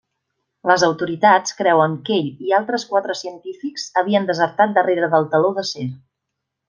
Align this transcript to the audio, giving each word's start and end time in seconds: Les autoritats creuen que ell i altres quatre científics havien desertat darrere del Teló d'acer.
Les 0.69 0.83
autoritats 0.85 1.53
creuen 1.59 1.93
que 2.07 2.15
ell 2.21 2.31
i 2.47 2.55
altres 2.61 2.87
quatre 2.93 3.17
científics 3.21 3.85
havien 4.03 4.27
desertat 4.31 4.75
darrere 4.79 5.11
del 5.13 5.29
Teló 5.37 5.53
d'acer. 5.61 5.87